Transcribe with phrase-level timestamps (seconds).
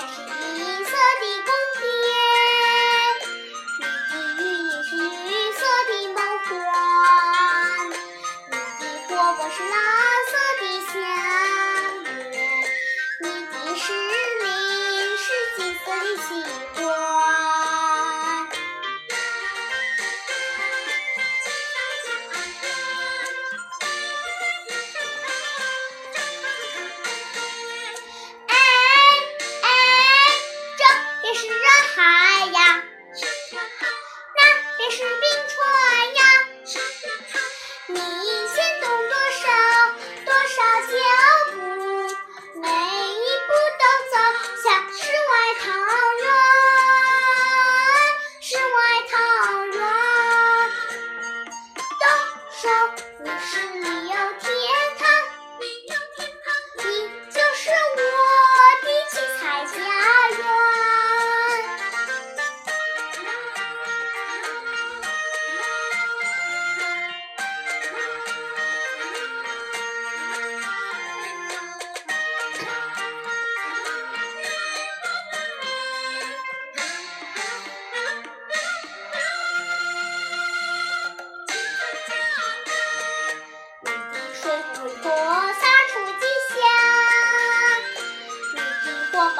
[0.00, 0.29] Thank you.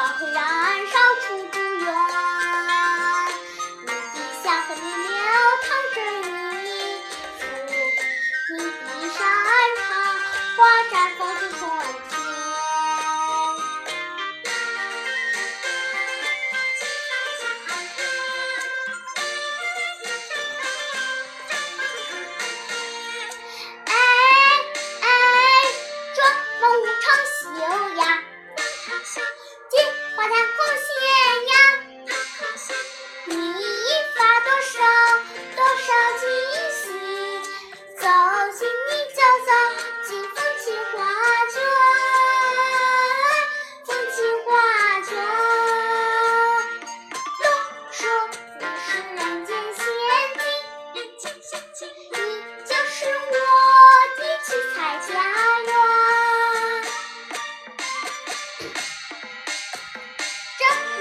[0.00, 0.59] 光会燃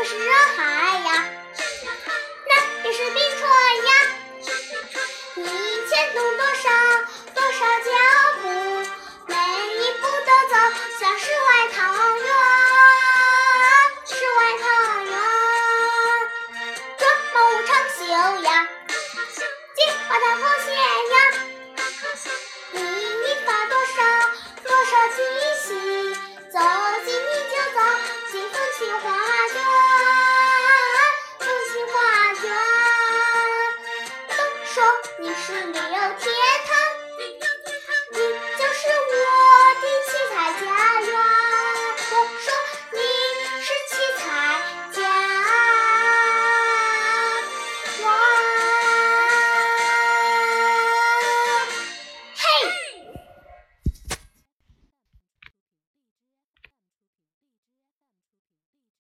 [0.04, 1.30] 是人海呀。
[2.48, 3.29] 那也是必
[35.50, 35.79] Sunday.